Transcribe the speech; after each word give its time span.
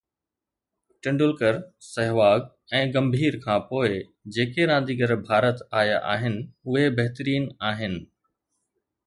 ٽنڊولڪر، 1.07 1.53
سهواگ 1.89 2.41
۽ 2.79 2.81
گمڀير 2.95 3.35
کان 3.43 3.59
پوءِ 3.67 3.91
جيڪي 4.39 4.63
رانديگر 4.73 5.11
ڀارت 5.29 5.57
آيا 5.83 5.97
آهن 6.15 6.35
اهي 6.47 6.85
بهترين 6.97 7.49
آهن 7.73 7.95